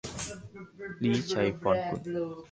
[1.01, 2.17] ลี้ชัยพรกุล